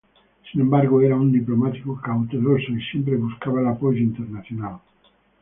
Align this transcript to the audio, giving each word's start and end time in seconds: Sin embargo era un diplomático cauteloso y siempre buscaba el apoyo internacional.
Sin 0.51 0.61
embargo 0.61 0.99
era 0.99 1.15
un 1.15 1.31
diplomático 1.31 2.01
cauteloso 2.03 2.71
y 2.71 2.81
siempre 2.85 3.17
buscaba 3.17 3.61
el 3.61 3.67
apoyo 3.67 3.99
internacional. 3.99 4.79